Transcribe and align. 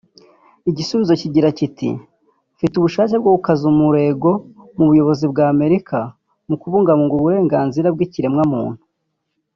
Igisubizo 0.69 1.13
kigira 1.21 1.49
kiti 1.57 1.89
“Mfite 2.55 2.73
ubushake 2.77 3.15
bwo 3.21 3.31
gukaza 3.35 3.63
umurego 3.73 4.29
mu 4.77 4.83
buyobozi 4.89 5.25
bw’Amerika 5.31 5.97
mu 6.47 6.55
kubungabunga 6.61 7.13
uburenganzira 7.15 7.87
bw’ikiremwamuntu 7.95 8.81